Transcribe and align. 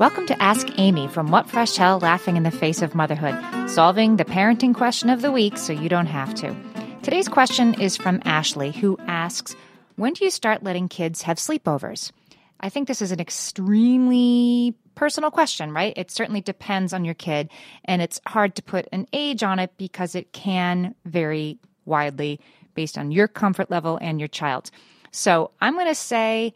Welcome 0.00 0.24
to 0.28 0.42
Ask 0.42 0.66
Amy 0.78 1.08
from 1.08 1.30
What 1.30 1.46
Fresh 1.46 1.76
Hell 1.76 2.00
Laughing 2.00 2.38
in 2.38 2.42
the 2.42 2.50
Face 2.50 2.80
of 2.80 2.94
Motherhood, 2.94 3.68
solving 3.68 4.16
the 4.16 4.24
parenting 4.24 4.74
question 4.74 5.10
of 5.10 5.20
the 5.20 5.30
week 5.30 5.58
so 5.58 5.74
you 5.74 5.90
don't 5.90 6.06
have 6.06 6.34
to. 6.36 6.56
Today's 7.02 7.28
question 7.28 7.78
is 7.78 7.98
from 7.98 8.22
Ashley, 8.24 8.72
who 8.72 8.96
asks 9.06 9.54
When 9.96 10.14
do 10.14 10.24
you 10.24 10.30
start 10.30 10.62
letting 10.62 10.88
kids 10.88 11.20
have 11.20 11.36
sleepovers? 11.36 12.12
I 12.60 12.70
think 12.70 12.88
this 12.88 13.02
is 13.02 13.12
an 13.12 13.20
extremely 13.20 14.74
personal 14.94 15.30
question, 15.30 15.70
right? 15.70 15.92
It 15.98 16.10
certainly 16.10 16.40
depends 16.40 16.94
on 16.94 17.04
your 17.04 17.12
kid, 17.12 17.50
and 17.84 18.00
it's 18.00 18.22
hard 18.26 18.54
to 18.54 18.62
put 18.62 18.88
an 18.92 19.06
age 19.12 19.42
on 19.42 19.58
it 19.58 19.74
because 19.76 20.14
it 20.14 20.32
can 20.32 20.94
vary 21.04 21.58
widely 21.84 22.40
based 22.72 22.96
on 22.96 23.10
your 23.10 23.28
comfort 23.28 23.70
level 23.70 23.98
and 24.00 24.18
your 24.18 24.28
child's. 24.28 24.72
So 25.10 25.50
I'm 25.60 25.74
going 25.74 25.88
to 25.88 25.94
say, 25.94 26.54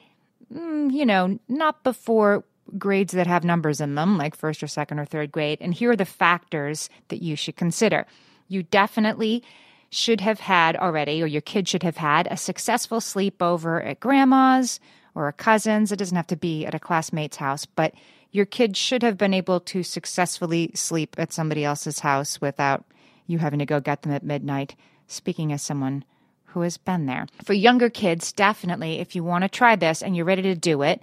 mm, 0.50 0.90
you 0.90 1.04
know, 1.04 1.38
not 1.46 1.84
before 1.84 2.42
grades 2.78 3.12
that 3.12 3.26
have 3.26 3.44
numbers 3.44 3.80
in 3.80 3.94
them, 3.94 4.16
like 4.18 4.36
first 4.36 4.62
or 4.62 4.66
second 4.66 4.98
or 4.98 5.04
third 5.04 5.32
grade. 5.32 5.58
And 5.60 5.74
here 5.74 5.90
are 5.90 5.96
the 5.96 6.04
factors 6.04 6.88
that 7.08 7.22
you 7.22 7.36
should 7.36 7.56
consider. 7.56 8.06
You 8.48 8.62
definitely 8.62 9.42
should 9.90 10.20
have 10.20 10.40
had 10.40 10.76
already, 10.76 11.22
or 11.22 11.26
your 11.26 11.40
kid 11.40 11.68
should 11.68 11.82
have 11.82 11.96
had, 11.96 12.26
a 12.30 12.36
successful 12.36 12.98
sleepover 13.00 13.84
at 13.86 14.00
grandma's 14.00 14.80
or 15.14 15.28
a 15.28 15.32
cousin's. 15.32 15.92
It 15.92 15.96
doesn't 15.96 16.16
have 16.16 16.26
to 16.28 16.36
be 16.36 16.66
at 16.66 16.74
a 16.74 16.80
classmate's 16.80 17.36
house, 17.36 17.64
but 17.64 17.94
your 18.32 18.46
kid 18.46 18.76
should 18.76 19.02
have 19.02 19.16
been 19.16 19.34
able 19.34 19.60
to 19.60 19.82
successfully 19.82 20.72
sleep 20.74 21.14
at 21.18 21.32
somebody 21.32 21.64
else's 21.64 22.00
house 22.00 22.40
without 22.40 22.84
you 23.26 23.38
having 23.38 23.60
to 23.60 23.66
go 23.66 23.78
get 23.78 24.02
them 24.02 24.12
at 24.12 24.24
midnight. 24.24 24.74
Speaking 25.06 25.52
as 25.52 25.62
someone 25.62 26.04
who 26.46 26.62
has 26.62 26.76
been 26.76 27.06
there. 27.06 27.26
For 27.42 27.52
younger 27.52 27.90
kids, 27.90 28.32
definitely, 28.32 29.00
if 29.00 29.14
you 29.14 29.22
want 29.22 29.42
to 29.42 29.48
try 29.48 29.76
this 29.76 30.02
and 30.02 30.16
you're 30.16 30.24
ready 30.24 30.42
to 30.42 30.54
do 30.54 30.82
it, 30.82 31.00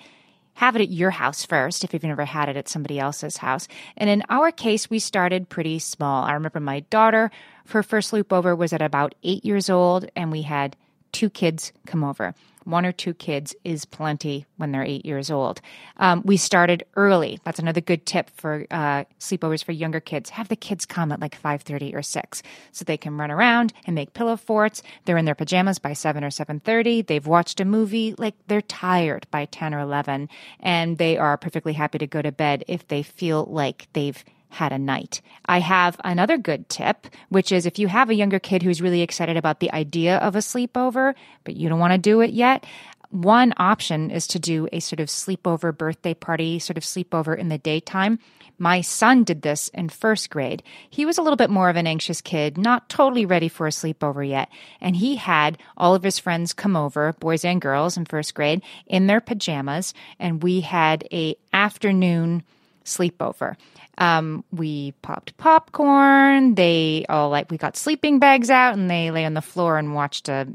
have 0.55 0.75
it 0.75 0.81
at 0.81 0.91
your 0.91 1.11
house 1.11 1.45
first 1.45 1.83
if 1.83 1.93
you've 1.93 2.03
never 2.03 2.25
had 2.25 2.49
it 2.49 2.57
at 2.57 2.69
somebody 2.69 2.99
else's 2.99 3.37
house. 3.37 3.67
And 3.97 4.09
in 4.09 4.23
our 4.29 4.51
case, 4.51 4.89
we 4.89 4.99
started 4.99 5.49
pretty 5.49 5.79
small. 5.79 6.23
I 6.23 6.33
remember 6.33 6.59
my 6.59 6.81
daughter, 6.81 7.31
her 7.69 7.83
first 7.83 8.13
loop 8.13 8.31
over 8.33 8.55
was 8.55 8.73
at 8.73 8.81
about 8.81 9.15
eight 9.23 9.45
years 9.45 9.69
old, 9.69 10.09
and 10.15 10.31
we 10.31 10.43
had 10.43 10.75
two 11.11 11.29
kids 11.29 11.71
come 11.85 12.03
over 12.03 12.33
one 12.65 12.85
or 12.85 12.91
two 12.91 13.13
kids 13.13 13.55
is 13.63 13.85
plenty 13.85 14.45
when 14.57 14.71
they're 14.71 14.83
eight 14.83 15.05
years 15.05 15.31
old. 15.31 15.61
Um, 15.97 16.21
we 16.25 16.37
started 16.37 16.83
early. 16.95 17.39
That's 17.43 17.59
another 17.59 17.81
good 17.81 18.05
tip 18.05 18.29
for 18.29 18.65
uh, 18.71 19.05
sleepovers 19.19 19.63
for 19.63 19.71
younger 19.71 19.99
kids. 19.99 20.29
Have 20.31 20.47
the 20.47 20.55
kids 20.55 20.85
come 20.85 21.11
at 21.11 21.19
like 21.19 21.35
five 21.35 21.61
thirty 21.61 21.95
or 21.95 22.01
six, 22.01 22.43
so 22.71 22.85
they 22.85 22.97
can 22.97 23.17
run 23.17 23.31
around 23.31 23.73
and 23.85 23.95
make 23.95 24.13
pillow 24.13 24.37
forts. 24.37 24.83
They're 25.05 25.17
in 25.17 25.25
their 25.25 25.35
pajamas 25.35 25.79
by 25.79 25.93
seven 25.93 26.23
or 26.23 26.31
seven 26.31 26.59
thirty. 26.59 27.01
They've 27.01 27.25
watched 27.25 27.59
a 27.59 27.65
movie. 27.65 28.15
Like 28.17 28.35
they're 28.47 28.61
tired 28.61 29.27
by 29.31 29.45
ten 29.45 29.73
or 29.73 29.79
eleven, 29.79 30.29
and 30.59 30.97
they 30.97 31.17
are 31.17 31.37
perfectly 31.37 31.73
happy 31.73 31.97
to 31.97 32.07
go 32.07 32.21
to 32.21 32.31
bed 32.31 32.63
if 32.67 32.87
they 32.87 33.03
feel 33.03 33.45
like 33.45 33.87
they've 33.93 34.23
had 34.51 34.71
a 34.71 34.77
night. 34.77 35.21
I 35.45 35.59
have 35.59 35.99
another 36.03 36.37
good 36.37 36.69
tip, 36.69 37.07
which 37.29 37.51
is 37.51 37.65
if 37.65 37.79
you 37.79 37.87
have 37.87 38.09
a 38.09 38.15
younger 38.15 38.39
kid 38.39 38.61
who's 38.61 38.81
really 38.81 39.01
excited 39.01 39.37
about 39.37 39.59
the 39.59 39.71
idea 39.71 40.17
of 40.17 40.35
a 40.35 40.39
sleepover, 40.39 41.15
but 41.43 41.55
you 41.55 41.69
don't 41.69 41.79
want 41.79 41.93
to 41.93 41.97
do 41.97 42.21
it 42.21 42.31
yet, 42.31 42.65
one 43.09 43.53
option 43.57 44.11
is 44.11 44.27
to 44.27 44.39
do 44.39 44.67
a 44.71 44.79
sort 44.79 44.99
of 44.99 45.07
sleepover 45.07 45.75
birthday 45.75 46.13
party, 46.13 46.59
sort 46.59 46.77
of 46.77 46.83
sleepover 46.83 47.37
in 47.37 47.49
the 47.49 47.57
daytime. 47.57 48.19
My 48.57 48.81
son 48.81 49.23
did 49.23 49.41
this 49.41 49.69
in 49.69 49.89
first 49.89 50.29
grade. 50.29 50.63
He 50.89 51.05
was 51.05 51.17
a 51.17 51.21
little 51.21 51.37
bit 51.37 51.49
more 51.49 51.69
of 51.69 51.75
an 51.77 51.87
anxious 51.87 52.21
kid, 52.21 52.57
not 52.57 52.89
totally 52.89 53.25
ready 53.25 53.47
for 53.47 53.67
a 53.67 53.71
sleepover 53.71 54.27
yet. 54.27 54.49
And 54.79 54.95
he 54.95 55.15
had 55.15 55.57
all 55.75 55.95
of 55.95 56.03
his 56.03 56.19
friends 56.19 56.53
come 56.53 56.75
over, 56.75 57.13
boys 57.13 57.43
and 57.43 57.59
girls 57.59 57.97
in 57.97 58.05
first 58.05 58.35
grade, 58.35 58.61
in 58.85 59.07
their 59.07 59.19
pajamas. 59.19 59.93
And 60.19 60.43
we 60.43 60.61
had 60.61 61.07
a 61.11 61.35
afternoon 61.51 62.43
sleepover. 62.85 63.55
Um, 63.97 64.43
we 64.51 64.93
popped 65.01 65.37
popcorn. 65.37 66.55
They 66.55 67.05
all 67.09 67.29
like, 67.29 67.51
we 67.51 67.57
got 67.57 67.77
sleeping 67.77 68.19
bags 68.19 68.49
out 68.49 68.73
and 68.73 68.89
they 68.89 69.11
lay 69.11 69.25
on 69.25 69.33
the 69.33 69.41
floor 69.41 69.77
and 69.77 69.93
watched 69.93 70.29
a 70.29 70.47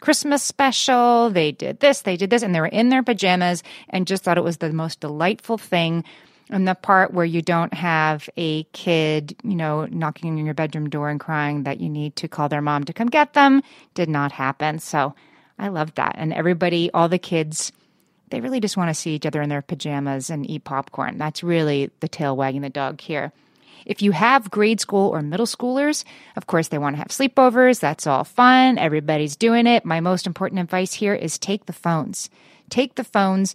Christmas 0.00 0.42
special. 0.42 1.30
They 1.30 1.52
did 1.52 1.80
this, 1.80 2.02
they 2.02 2.16
did 2.16 2.30
this, 2.30 2.42
and 2.42 2.54
they 2.54 2.60
were 2.60 2.66
in 2.66 2.88
their 2.88 3.02
pajamas 3.02 3.62
and 3.88 4.06
just 4.06 4.22
thought 4.22 4.38
it 4.38 4.44
was 4.44 4.58
the 4.58 4.72
most 4.72 5.00
delightful 5.00 5.58
thing. 5.58 6.04
And 6.50 6.68
the 6.68 6.74
part 6.74 7.14
where 7.14 7.24
you 7.24 7.40
don't 7.40 7.72
have 7.72 8.28
a 8.36 8.64
kid, 8.64 9.34
you 9.42 9.54
know, 9.54 9.86
knocking 9.86 10.38
on 10.38 10.44
your 10.44 10.54
bedroom 10.54 10.90
door 10.90 11.08
and 11.08 11.18
crying 11.18 11.62
that 11.62 11.80
you 11.80 11.88
need 11.88 12.16
to 12.16 12.28
call 12.28 12.50
their 12.50 12.60
mom 12.60 12.84
to 12.84 12.92
come 12.92 13.08
get 13.08 13.32
them 13.32 13.62
did 13.94 14.10
not 14.10 14.30
happen. 14.30 14.78
So 14.78 15.14
I 15.58 15.68
loved 15.68 15.96
that. 15.96 16.16
And 16.18 16.34
everybody, 16.34 16.90
all 16.92 17.08
the 17.08 17.18
kids, 17.18 17.72
they 18.30 18.40
really 18.40 18.60
just 18.60 18.76
want 18.76 18.90
to 18.90 18.94
see 18.94 19.14
each 19.14 19.26
other 19.26 19.42
in 19.42 19.48
their 19.48 19.62
pajamas 19.62 20.30
and 20.30 20.48
eat 20.48 20.64
popcorn. 20.64 21.18
That's 21.18 21.42
really 21.42 21.90
the 22.00 22.08
tail 22.08 22.36
wagging 22.36 22.62
the 22.62 22.70
dog 22.70 23.00
here. 23.00 23.32
If 23.86 24.00
you 24.00 24.12
have 24.12 24.50
grade 24.50 24.80
school 24.80 25.10
or 25.10 25.20
middle 25.20 25.46
schoolers, 25.46 26.04
of 26.36 26.46
course, 26.46 26.68
they 26.68 26.78
want 26.78 26.96
to 26.96 26.98
have 26.98 27.08
sleepovers. 27.08 27.80
That's 27.80 28.06
all 28.06 28.24
fun. 28.24 28.78
Everybody's 28.78 29.36
doing 29.36 29.66
it. 29.66 29.84
My 29.84 30.00
most 30.00 30.26
important 30.26 30.60
advice 30.60 30.94
here 30.94 31.14
is 31.14 31.38
take 31.38 31.66
the 31.66 31.72
phones. 31.72 32.30
Take 32.70 32.94
the 32.94 33.04
phones 33.04 33.54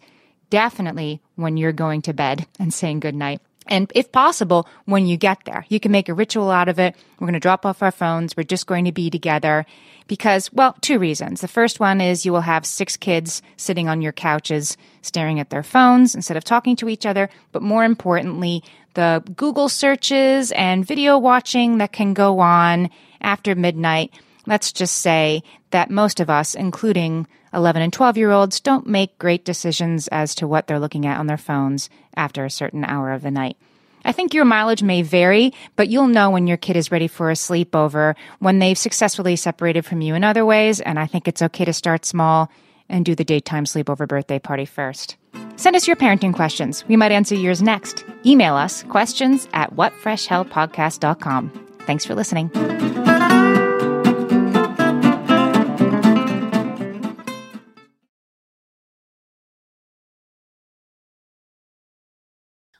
definitely 0.50 1.22
when 1.36 1.58
you're 1.58 1.72
going 1.72 2.02
to 2.04 2.14
bed 2.14 2.46
and 2.60 2.74
saying 2.74 3.00
goodnight. 3.00 3.42
And 3.70 3.90
if 3.96 4.12
possible, 4.12 4.68
when 4.86 5.06
you 5.06 5.16
get 5.16 5.46
there, 5.46 5.66
you 5.70 5.80
can 5.80 5.92
make 5.92 6.10
a 6.10 6.14
ritual 6.14 6.50
out 6.50 6.68
of 6.68 6.80
it. 6.80 6.96
We're 7.20 7.28
going 7.28 7.34
to 7.34 7.40
drop 7.40 7.66
off 7.66 7.84
our 7.84 7.92
phones. 7.92 8.36
We're 8.36 8.44
just 8.44 8.68
going 8.68 8.86
to 8.86 8.92
be 8.92 9.10
together 9.10 9.66
because, 10.08 10.52
well, 10.52 10.76
two 10.82 10.98
reasons. 10.98 11.42
The 11.42 11.48
first 11.48 11.80
one 11.80 12.02
is 12.02 12.26
you 12.26 12.34
will 12.34 12.42
have 12.42 12.66
six 12.66 12.98
kids 12.98 13.44
sitting 13.58 13.88
on 13.88 14.02
your 14.02 14.12
couches 14.12 14.76
staring 15.04 15.40
at 15.40 15.52
their 15.52 15.64
phones 15.64 16.16
instead 16.16 16.36
of 16.36 16.44
talking 16.44 16.76
to 16.78 16.90
each 16.90 17.06
other. 17.06 17.30
But 17.52 17.62
more 17.62 17.86
importantly, 17.86 18.64
the 18.96 19.24
Google 19.36 19.70
searches 19.70 20.52
and 20.52 20.86
video 20.86 21.20
watching 21.20 21.78
that 21.78 21.94
can 21.94 22.16
go 22.16 22.40
on 22.40 22.90
after 23.22 23.54
midnight. 23.54 24.12
Let's 24.48 24.72
just 24.74 24.96
say 24.96 25.44
that 25.70 25.92
most 25.92 26.20
of 26.20 26.30
us, 26.30 26.56
including 26.56 27.28
11 27.54 27.82
and 27.82 27.94
12 27.94 28.18
year 28.18 28.32
olds, 28.32 28.60
don't 28.60 28.88
make 28.88 29.18
great 29.18 29.46
decisions 29.46 30.08
as 30.10 30.36
to 30.36 30.48
what 30.48 30.68
they're 30.68 30.80
looking 30.80 31.06
at 31.06 31.20
on 31.20 31.28
their 31.28 31.38
phones 31.38 31.90
after 32.16 32.46
a 32.46 32.52
certain 32.52 32.84
hour 32.86 33.12
of 33.12 33.22
the 33.22 33.32
night. 33.32 33.58
I 34.06 34.12
think 34.12 34.34
your 34.34 34.46
mileage 34.46 34.82
may 34.82 35.02
vary, 35.02 35.54
but 35.76 35.90
you'll 35.90 36.08
know 36.08 36.30
when 36.30 36.48
your 36.48 36.58
kid 36.58 36.78
is 36.78 36.92
ready 36.92 37.08
for 37.08 37.30
a 37.30 37.36
sleepover, 37.36 38.16
when 38.40 38.60
they've 38.60 38.78
successfully 38.78 39.36
separated 39.36 39.86
from 39.86 40.02
you 40.02 40.16
in 40.16 40.24
other 40.24 40.46
ways, 40.46 40.80
and 40.80 40.98
I 40.98 41.06
think 41.06 41.28
it's 41.28 41.42
okay 41.42 41.66
to 41.66 41.74
start 41.74 42.06
small 42.06 42.50
and 42.88 43.06
do 43.06 43.14
the 43.16 43.24
daytime 43.24 43.66
sleepover 43.66 44.08
birthday 44.08 44.40
party 44.40 44.66
first. 44.66 45.18
Send 45.58 45.76
us 45.76 45.88
your 45.88 45.96
parenting 45.96 46.34
questions. 46.34 46.86
We 46.88 46.96
might 46.96 47.12
answer 47.12 47.36
yours 47.36 47.62
next. 47.62 48.04
Email 48.26 48.56
us 48.56 48.84
questions 48.84 49.48
at 49.54 49.76
whatfreshhellpodcast.com. 49.76 51.68
Thanks 51.86 52.06
for 52.06 52.16
listening. 52.16 53.09